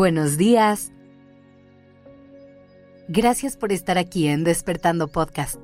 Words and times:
Buenos 0.00 0.38
días. 0.38 0.92
Gracias 3.06 3.58
por 3.58 3.70
estar 3.70 3.98
aquí 3.98 4.28
en 4.28 4.44
Despertando 4.44 5.08
Podcast. 5.08 5.62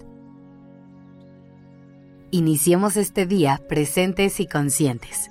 Iniciemos 2.32 2.98
este 2.98 3.25
día 3.25 3.62
presentes 3.66 4.38
y 4.41 4.46
conscientes. 4.46 5.30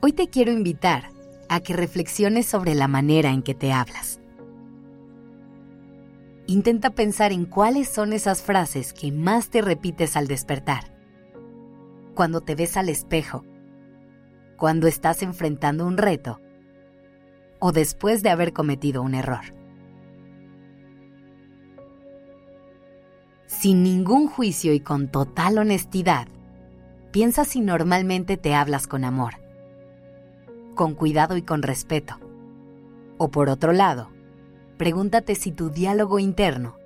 Hoy 0.00 0.12
te 0.12 0.28
quiero 0.28 0.52
invitar 0.52 1.10
a 1.48 1.58
que 1.58 1.72
reflexiones 1.72 2.46
sobre 2.46 2.76
la 2.76 2.86
manera 2.86 3.30
en 3.30 3.42
que 3.42 3.56
te 3.56 3.72
hablas. 3.72 4.20
Intenta 6.46 6.90
pensar 6.90 7.32
en 7.32 7.46
cuáles 7.46 7.88
son 7.88 8.12
esas 8.12 8.42
frases 8.42 8.92
que 8.92 9.10
más 9.10 9.50
te 9.50 9.60
repites 9.60 10.16
al 10.16 10.28
despertar. 10.28 10.96
Cuando 12.14 12.42
te 12.42 12.54
ves 12.54 12.76
al 12.76 12.88
espejo, 12.88 13.44
cuando 14.56 14.86
estás 14.86 15.22
enfrentando 15.22 15.86
un 15.86 15.96
reto 15.96 16.40
o 17.60 17.72
después 17.72 18.22
de 18.22 18.30
haber 18.30 18.52
cometido 18.52 19.02
un 19.02 19.14
error. 19.14 19.44
Sin 23.46 23.82
ningún 23.82 24.26
juicio 24.26 24.74
y 24.74 24.80
con 24.80 25.08
total 25.08 25.58
honestidad, 25.58 26.28
piensa 27.10 27.44
si 27.44 27.60
normalmente 27.60 28.36
te 28.36 28.54
hablas 28.54 28.86
con 28.86 29.04
amor, 29.04 29.34
con 30.74 30.94
cuidado 30.94 31.36
y 31.36 31.42
con 31.42 31.62
respeto. 31.62 32.18
O 33.16 33.30
por 33.30 33.48
otro 33.48 33.72
lado, 33.72 34.10
pregúntate 34.76 35.34
si 35.34 35.52
tu 35.52 35.70
diálogo 35.70 36.18
interno 36.18 36.76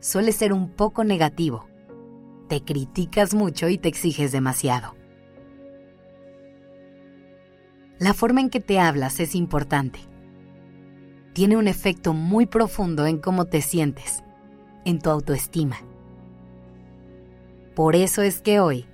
suele 0.00 0.32
ser 0.32 0.52
un 0.52 0.68
poco 0.68 1.04
negativo. 1.04 1.66
Te 2.48 2.62
criticas 2.62 3.34
mucho 3.34 3.68
y 3.68 3.78
te 3.78 3.88
exiges 3.88 4.32
demasiado. 4.32 4.95
La 7.98 8.12
forma 8.12 8.42
en 8.42 8.50
que 8.50 8.60
te 8.60 8.78
hablas 8.78 9.20
es 9.20 9.34
importante. 9.34 10.00
Tiene 11.32 11.56
un 11.56 11.66
efecto 11.66 12.12
muy 12.12 12.44
profundo 12.44 13.06
en 13.06 13.18
cómo 13.18 13.46
te 13.46 13.62
sientes, 13.62 14.22
en 14.84 14.98
tu 15.00 15.08
autoestima. 15.08 15.78
Por 17.74 17.96
eso 17.96 18.20
es 18.20 18.42
que 18.42 18.60
hoy 18.60 18.86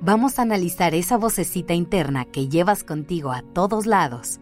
vamos 0.00 0.38
a 0.38 0.42
analizar 0.42 0.94
esa 0.94 1.16
vocecita 1.16 1.74
interna 1.74 2.24
que 2.24 2.48
llevas 2.48 2.82
contigo 2.82 3.30
a 3.30 3.42
todos 3.42 3.86
lados 3.86 4.40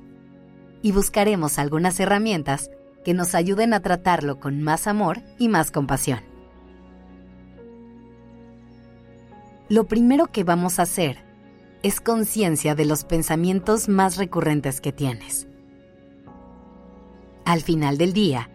y 0.80 0.92
buscaremos 0.92 1.58
algunas 1.58 2.00
herramientas 2.00 2.70
que 3.04 3.12
nos 3.12 3.34
ayuden 3.34 3.74
a 3.74 3.80
tratarlo 3.80 4.40
con 4.40 4.62
más 4.62 4.86
amor 4.86 5.20
y 5.38 5.48
más 5.48 5.70
compasión. 5.70 6.20
Lo 9.68 9.86
primero 9.86 10.28
que 10.28 10.44
vamos 10.44 10.78
a 10.78 10.82
hacer 10.82 11.27
es 11.82 12.00
conciencia 12.00 12.74
de 12.74 12.84
los 12.84 13.04
pensamientos 13.04 13.88
más 13.88 14.16
recurrentes 14.16 14.80
que 14.80 14.92
tienes. 14.92 15.46
Al 17.44 17.62
final 17.62 17.98
del 17.98 18.12
día, 18.12 18.50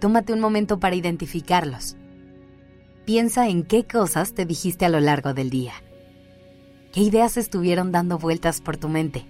tómate 0.00 0.32
un 0.32 0.40
momento 0.40 0.80
para 0.80 0.96
identificarlos. 0.96 1.96
Piensa 3.04 3.48
en 3.48 3.64
qué 3.64 3.86
cosas 3.86 4.32
te 4.32 4.46
dijiste 4.46 4.86
a 4.86 4.88
lo 4.88 5.00
largo 5.00 5.34
del 5.34 5.50
día. 5.50 5.74
¿Qué 6.92 7.00
ideas 7.00 7.36
estuvieron 7.36 7.92
dando 7.92 8.18
vueltas 8.18 8.60
por 8.60 8.76
tu 8.76 8.88
mente? 8.88 9.26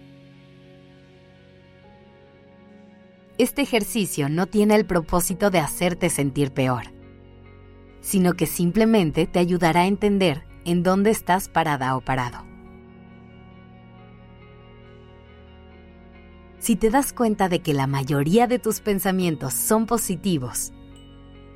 Este 3.39 3.63
ejercicio 3.63 4.29
no 4.29 4.47
tiene 4.47 4.77
el 4.77 4.87
propósito 4.87 5.51
de 5.51 5.59
hacerte 5.59 6.11
sentir 6.11 6.53
peor, 6.53 6.85
sino 8.01 8.35
que 8.35 8.47
simplemente 8.47 9.27
te 9.27 9.41
ayudará 9.41 9.81
a 9.81 9.87
entender 9.87 10.45
en 10.65 10.83
dónde 10.83 11.11
estás 11.11 11.49
parada 11.49 11.97
o 11.97 12.01
parado. 12.03 12.52
Si 16.63 16.77
te 16.77 16.91
das 16.91 17.13
cuenta 17.13 17.49
de 17.49 17.59
que 17.59 17.75
la 17.75 17.89
mayoría 17.89 18.47
de 18.47 18.61
tus 18.61 18.79
pensamientos 18.79 19.53
son 19.53 19.85
positivos, 19.85 20.73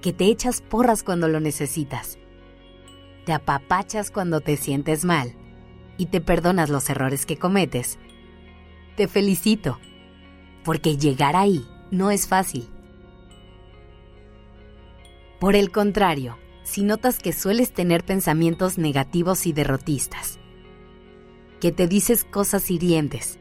que 0.03 0.12
te 0.12 0.25
echas 0.25 0.62
porras 0.62 1.05
cuando 1.05 1.28
lo 1.28 1.39
necesitas, 1.39 2.19
te 3.25 3.33
apapachas 3.33 4.11
cuando 4.11 4.41
te 4.41 4.56
sientes 4.56 5.05
mal 5.05 5.33
y 5.97 6.06
te 6.06 6.21
perdonas 6.21 6.71
los 6.71 6.91
errores 6.91 7.25
que 7.25 7.37
cometes, 7.37 8.00
te 8.97 9.06
felicito, 9.06 9.78
porque 10.65 10.97
llegar 10.97 11.37
ahí 11.37 11.65
no 11.93 12.11
es 12.11 12.27
fácil. 12.27 12.69
Por 15.38 15.55
el 15.55 15.71
contrario, 15.71 16.37
si 16.65 16.83
notas 16.83 17.21
que 17.21 17.33
sueles 17.33 17.73
tener 17.73 18.05
pensamientos 18.05 18.77
negativos 18.77 19.47
y 19.47 19.53
derrotistas, 19.53 20.41
que 21.61 21.71
te 21.71 21.87
dices 21.87 22.25
cosas 22.25 22.73
hirientes, 22.73 23.38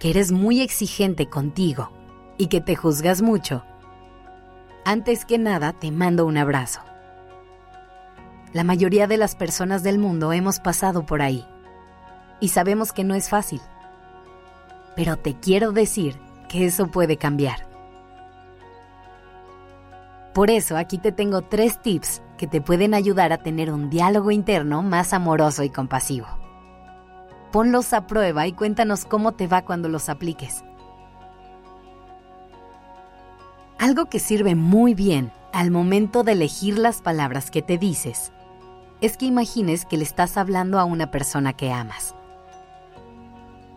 que 0.00 0.10
eres 0.10 0.32
muy 0.32 0.62
exigente 0.62 1.28
contigo 1.28 1.90
y 2.38 2.46
que 2.46 2.60
te 2.60 2.74
juzgas 2.74 3.20
mucho, 3.20 3.62
antes 4.84 5.26
que 5.26 5.38
nada 5.38 5.74
te 5.74 5.92
mando 5.92 6.24
un 6.24 6.38
abrazo. 6.38 6.80
La 8.54 8.64
mayoría 8.64 9.06
de 9.06 9.18
las 9.18 9.36
personas 9.36 9.82
del 9.82 9.98
mundo 9.98 10.32
hemos 10.32 10.58
pasado 10.58 11.04
por 11.04 11.22
ahí 11.22 11.46
y 12.40 12.48
sabemos 12.48 12.92
que 12.92 13.04
no 13.04 13.14
es 13.14 13.28
fácil. 13.28 13.60
Pero 14.96 15.16
te 15.16 15.34
quiero 15.34 15.70
decir 15.70 16.18
que 16.48 16.64
eso 16.64 16.88
puede 16.88 17.18
cambiar. 17.18 17.68
Por 20.34 20.50
eso 20.50 20.78
aquí 20.78 20.96
te 20.96 21.12
tengo 21.12 21.42
tres 21.42 21.80
tips 21.80 22.22
que 22.38 22.46
te 22.46 22.62
pueden 22.62 22.94
ayudar 22.94 23.34
a 23.34 23.38
tener 23.38 23.70
un 23.70 23.90
diálogo 23.90 24.30
interno 24.30 24.82
más 24.82 25.12
amoroso 25.12 25.62
y 25.62 25.68
compasivo. 25.68 26.39
Ponlos 27.52 27.92
a 27.92 28.06
prueba 28.06 28.46
y 28.46 28.52
cuéntanos 28.52 29.04
cómo 29.04 29.32
te 29.32 29.48
va 29.48 29.62
cuando 29.62 29.88
los 29.88 30.08
apliques. 30.08 30.62
Algo 33.78 34.06
que 34.06 34.20
sirve 34.20 34.54
muy 34.54 34.94
bien 34.94 35.32
al 35.52 35.70
momento 35.70 36.22
de 36.22 36.32
elegir 36.32 36.78
las 36.78 37.02
palabras 37.02 37.50
que 37.50 37.62
te 37.62 37.76
dices 37.76 38.32
es 39.00 39.16
que 39.16 39.26
imagines 39.26 39.84
que 39.84 39.96
le 39.96 40.04
estás 40.04 40.36
hablando 40.36 40.78
a 40.78 40.84
una 40.84 41.10
persona 41.10 41.54
que 41.54 41.72
amas. 41.72 42.14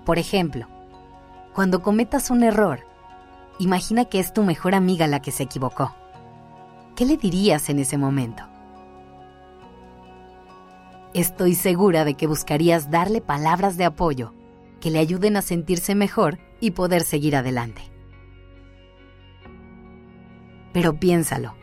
Por 0.06 0.20
ejemplo, 0.20 0.68
cuando 1.54 1.82
cometas 1.82 2.30
un 2.30 2.44
error, 2.44 2.82
imagina 3.58 4.06
que 4.06 4.20
es 4.20 4.34
tu 4.34 4.44
mejor 4.44 4.76
amiga 4.76 5.08
la 5.08 5.22
que 5.22 5.32
se 5.32 5.44
equivocó. 5.44 5.96
¿Qué 6.96 7.06
le 7.06 7.18
dirías 7.18 7.70
en 7.70 7.80
ese 7.80 7.98
momento? 7.98 8.44
Estoy 11.14 11.54
segura 11.54 12.06
de 12.06 12.16
que 12.16 12.26
buscarías 12.26 12.90
darle 12.90 13.22
palabras 13.22 13.78
de 13.78 13.86
apoyo 13.86 14.34
que 14.82 14.90
le 14.90 14.98
ayuden 14.98 15.38
a 15.38 15.44
sentirse 15.44 15.94
mejor 15.94 16.40
y 16.60 16.72
poder 16.72 17.04
seguir 17.04 17.36
adelante. 17.36 17.84
Pero 20.74 21.00
piénsalo, 21.00 21.54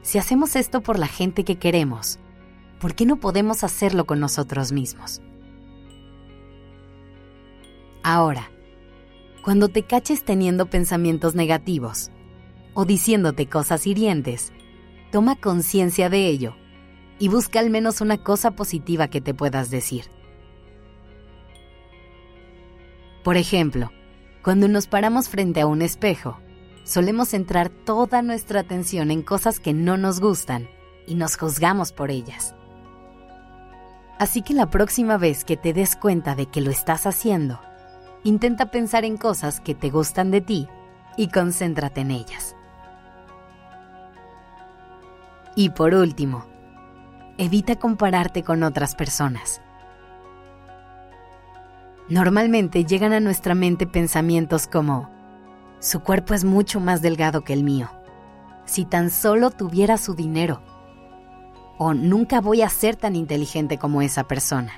si 0.00 0.16
hacemos 0.16 0.56
esto 0.56 0.80
por 0.80 0.98
la 0.98 1.06
gente 1.06 1.44
que 1.44 1.58
queremos, 1.58 2.18
¿por 2.80 2.94
qué 2.94 3.04
no 3.04 3.16
podemos 3.16 3.62
hacerlo 3.62 4.06
con 4.06 4.20
nosotros 4.20 4.72
mismos? 4.72 5.20
Ahora, 8.02 8.50
cuando 9.44 9.68
te 9.68 9.82
caches 9.82 10.24
teniendo 10.24 10.70
pensamientos 10.70 11.34
negativos 11.34 12.10
o 12.72 12.86
diciéndote 12.86 13.50
cosas 13.50 13.86
hirientes, 13.86 14.50
toma 15.12 15.36
conciencia 15.36 16.08
de 16.08 16.26
ello 16.26 16.56
y 17.18 17.28
busca 17.28 17.60
al 17.60 17.70
menos 17.70 18.00
una 18.00 18.18
cosa 18.18 18.52
positiva 18.52 19.08
que 19.08 19.20
te 19.20 19.34
puedas 19.34 19.70
decir. 19.70 20.04
Por 23.24 23.36
ejemplo, 23.36 23.90
cuando 24.42 24.68
nos 24.68 24.86
paramos 24.86 25.28
frente 25.28 25.60
a 25.60 25.66
un 25.66 25.82
espejo, 25.82 26.38
solemos 26.84 27.28
centrar 27.28 27.68
toda 27.68 28.22
nuestra 28.22 28.60
atención 28.60 29.10
en 29.10 29.22
cosas 29.22 29.60
que 29.60 29.74
no 29.74 29.96
nos 29.96 30.20
gustan 30.20 30.68
y 31.06 31.16
nos 31.16 31.36
juzgamos 31.36 31.92
por 31.92 32.10
ellas. 32.10 32.54
Así 34.18 34.42
que 34.42 34.54
la 34.54 34.70
próxima 34.70 35.16
vez 35.16 35.44
que 35.44 35.56
te 35.56 35.72
des 35.72 35.94
cuenta 35.94 36.34
de 36.34 36.46
que 36.46 36.60
lo 36.60 36.70
estás 36.70 37.06
haciendo, 37.06 37.60
intenta 38.24 38.70
pensar 38.70 39.04
en 39.04 39.16
cosas 39.16 39.60
que 39.60 39.74
te 39.74 39.90
gustan 39.90 40.30
de 40.30 40.40
ti 40.40 40.68
y 41.16 41.28
concéntrate 41.28 42.00
en 42.00 42.10
ellas. 42.10 42.56
Y 45.54 45.70
por 45.70 45.94
último, 45.94 46.46
evita 47.38 47.76
compararte 47.76 48.42
con 48.42 48.64
otras 48.64 48.94
personas. 48.94 49.62
Normalmente 52.08 52.84
llegan 52.84 53.12
a 53.12 53.20
nuestra 53.20 53.54
mente 53.54 53.86
pensamientos 53.86 54.66
como, 54.66 55.08
su 55.78 56.00
cuerpo 56.00 56.34
es 56.34 56.44
mucho 56.44 56.80
más 56.80 57.00
delgado 57.00 57.42
que 57.42 57.52
el 57.52 57.62
mío. 57.62 57.88
Si 58.64 58.84
tan 58.84 59.10
solo 59.10 59.50
tuviera 59.50 59.96
su 59.96 60.14
dinero. 60.14 60.60
O 61.78 61.94
nunca 61.94 62.40
voy 62.40 62.62
a 62.62 62.68
ser 62.68 62.96
tan 62.96 63.14
inteligente 63.14 63.78
como 63.78 64.02
esa 64.02 64.24
persona. 64.24 64.72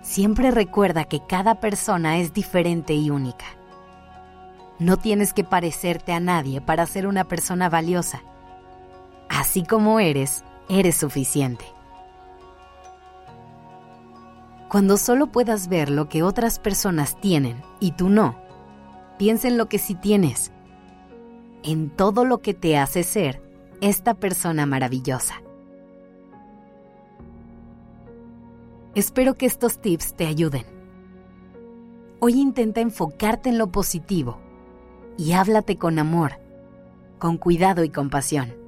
Siempre 0.00 0.52
recuerda 0.52 1.04
que 1.04 1.20
cada 1.26 1.56
persona 1.56 2.18
es 2.18 2.32
diferente 2.32 2.94
y 2.94 3.10
única. 3.10 3.46
No 4.78 4.96
tienes 4.96 5.32
que 5.32 5.42
parecerte 5.42 6.12
a 6.12 6.20
nadie 6.20 6.60
para 6.60 6.86
ser 6.86 7.08
una 7.08 7.24
persona 7.24 7.68
valiosa 7.68 8.22
Así 9.38 9.62
como 9.62 10.00
eres, 10.00 10.42
eres 10.68 10.96
suficiente. 10.96 11.64
Cuando 14.68 14.96
solo 14.96 15.28
puedas 15.28 15.68
ver 15.68 15.90
lo 15.90 16.08
que 16.08 16.24
otras 16.24 16.58
personas 16.58 17.20
tienen 17.20 17.62
y 17.78 17.92
tú 17.92 18.08
no, 18.08 18.34
piensa 19.16 19.46
en 19.46 19.56
lo 19.56 19.68
que 19.68 19.78
sí 19.78 19.94
tienes, 19.94 20.50
en 21.62 21.88
todo 21.88 22.24
lo 22.24 22.38
que 22.38 22.52
te 22.52 22.78
hace 22.78 23.04
ser 23.04 23.40
esta 23.80 24.14
persona 24.14 24.66
maravillosa. 24.66 25.40
Espero 28.96 29.34
que 29.34 29.46
estos 29.46 29.78
tips 29.78 30.14
te 30.14 30.26
ayuden. 30.26 30.64
Hoy 32.18 32.40
intenta 32.40 32.80
enfocarte 32.80 33.50
en 33.50 33.58
lo 33.58 33.70
positivo 33.70 34.40
y 35.16 35.30
háblate 35.30 35.76
con 35.76 36.00
amor, 36.00 36.40
con 37.20 37.36
cuidado 37.36 37.84
y 37.84 37.90
compasión. 37.90 38.67